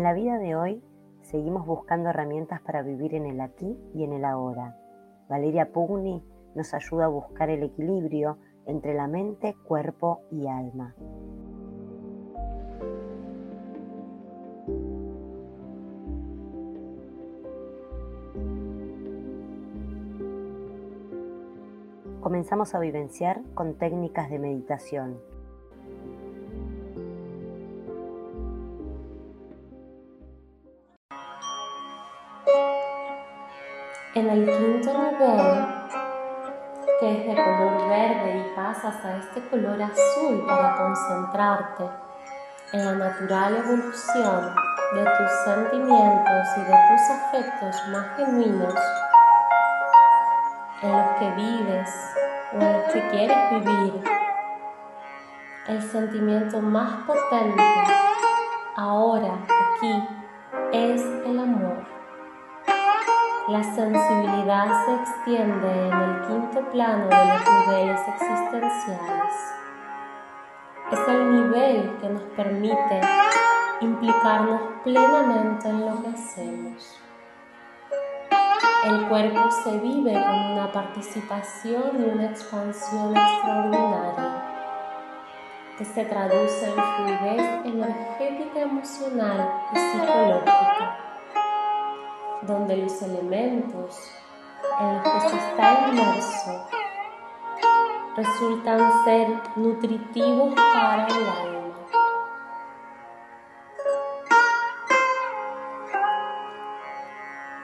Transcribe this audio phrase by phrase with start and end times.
[0.00, 0.82] En la vida de hoy
[1.20, 4.74] seguimos buscando herramientas para vivir en el aquí y en el ahora.
[5.28, 6.24] Valeria Pugni
[6.54, 10.94] nos ayuda a buscar el equilibrio entre la mente, cuerpo y alma.
[22.22, 25.29] Comenzamos a vivenciar con técnicas de meditación
[34.20, 35.66] En el quinto nivel,
[37.00, 41.84] que es de color verde y pasas a este color azul para concentrarte
[42.74, 44.54] en la natural evolución
[44.92, 48.74] de tus sentimientos y de tus afectos más genuinos,
[50.82, 51.90] en los que vives
[52.52, 54.04] o en los que quieres vivir,
[55.66, 57.62] el sentimiento más potente
[58.76, 59.32] ahora,
[59.78, 60.08] aquí,
[60.72, 61.89] es el amor.
[63.50, 69.34] La sensibilidad se extiende en el quinto plano de los niveles existenciales.
[70.92, 73.00] Es el nivel que nos permite
[73.80, 77.00] implicarnos plenamente en lo que hacemos.
[78.84, 84.44] El cuerpo se vive con una participación y una expansión extraordinaria
[85.76, 91.09] que se traduce en fluidez energética, emocional y psicológica
[92.42, 94.10] donde los elementos
[94.80, 96.66] en los que se está inmerso
[98.16, 101.60] resultan ser nutritivos para el alma.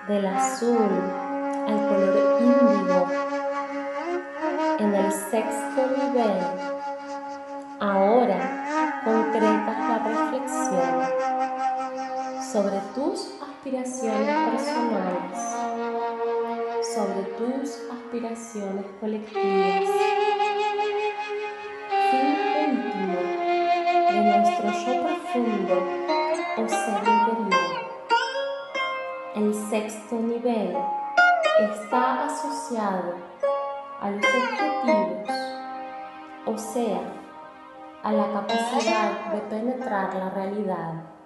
[0.09, 0.89] Del azul
[1.67, 3.07] al color índigo
[4.79, 6.39] en el sexto nivel,
[7.81, 11.27] ahora concretas la reflexión
[12.53, 13.37] sobre tus
[13.67, 15.39] aspiraciones personales,
[16.95, 19.91] sobre tus aspiraciones colectivas.
[22.11, 22.27] Fin
[22.71, 23.19] último
[24.13, 25.77] de nuestro yo profundo
[26.57, 27.75] o ser interior.
[29.35, 30.77] El sexto nivel
[31.73, 33.15] está asociado
[34.01, 35.29] a los objetivos,
[36.47, 37.01] o sea,
[38.05, 41.17] a la capacidad de penetrar la realidad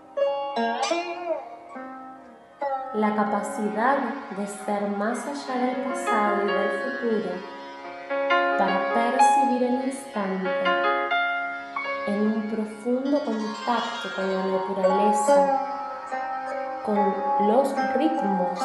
[2.95, 3.99] la capacidad
[4.37, 7.31] de ser más allá del pasado y del futuro
[8.59, 10.51] para percibir el instante
[12.09, 15.61] en un profundo contacto con la naturaleza,
[16.85, 17.15] con
[17.47, 18.59] los ritmos,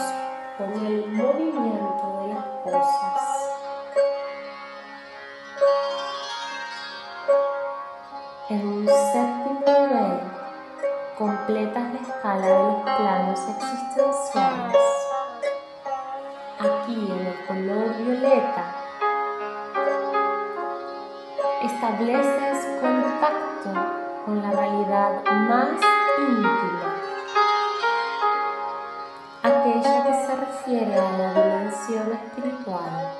[0.57, 3.25] con el movimiento de las cosas.
[11.65, 14.77] Completas la escala de los planos existenciales.
[16.59, 18.63] Aquí en el color violeta
[21.63, 23.69] estableces contacto
[24.25, 25.69] con la realidad más
[26.19, 26.95] íntima,
[29.43, 33.11] aquella que se refiere a la dimensión espiritual,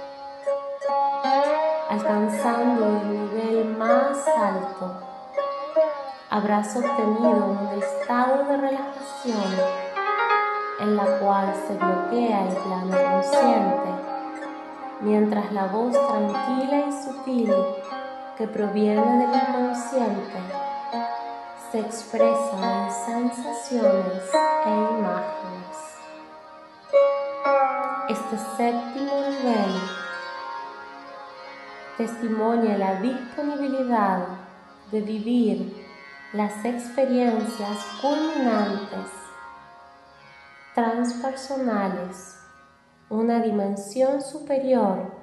[1.90, 5.05] alcanzando el nivel más alto
[6.36, 9.56] habrás sostenido un estado de relajación
[10.82, 13.90] en la cual se bloquea el plano consciente,
[15.00, 17.54] mientras la voz tranquila y sutil
[18.38, 20.40] que proviene del inconsciente
[21.72, 24.24] se expresa en sensaciones
[24.66, 25.78] e imágenes.
[28.10, 29.82] Este séptimo nivel
[31.96, 34.28] testimonia la disponibilidad
[34.92, 35.85] de vivir
[36.36, 39.10] las experiencias culminantes,
[40.74, 42.38] transpersonales,
[43.10, 45.14] una dimensión superior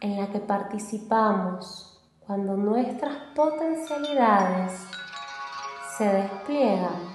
[0.00, 4.80] en la que participamos cuando nuestras potencialidades
[5.96, 7.12] se despliegan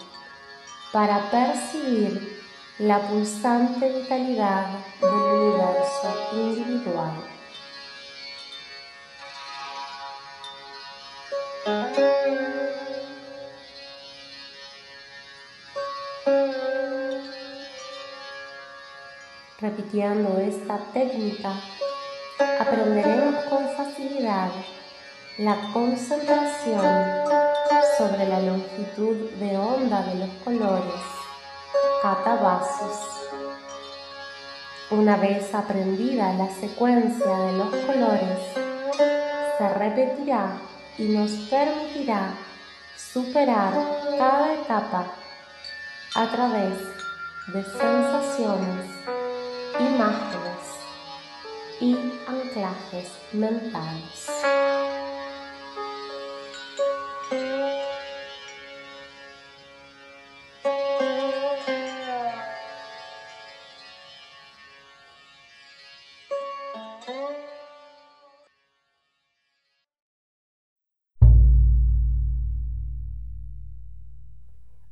[0.92, 2.42] para percibir
[2.80, 4.68] la pulsante vitalidad
[5.00, 7.33] del universo individual.
[19.64, 21.54] Repitiendo esta técnica,
[22.60, 24.50] aprenderemos con facilidad
[25.38, 26.84] la concentración
[27.98, 31.02] sobre la longitud de onda de los colores
[32.02, 33.30] catabasos.
[34.92, 38.40] Una vez aprendida la secuencia de los colores,
[39.58, 40.58] se repetirá
[40.98, 42.34] y nos permitirá
[42.98, 43.72] superar
[44.18, 45.06] cada etapa
[46.16, 46.78] a través
[47.48, 49.23] de sensaciones,
[49.80, 50.80] imágenes
[51.80, 51.96] y
[52.28, 54.30] anclajes mentales.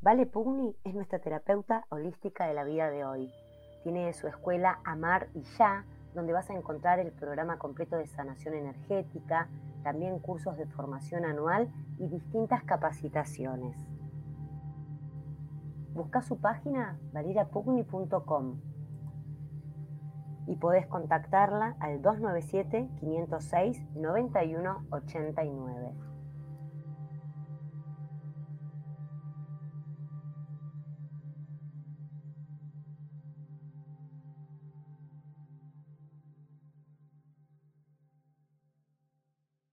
[0.02, 3.32] Vale Pugni es nuestra terapeuta holística de la vida de hoy.
[3.84, 8.54] Tiene su escuela Amar y Ya, donde vas a encontrar el programa completo de sanación
[8.54, 9.50] energética,
[9.84, 13.76] también cursos de formación anual y distintas capacitaciones.
[15.94, 18.62] Busca su página valirapugni.com
[20.48, 26.11] y podés contactarla al 297 506 9189.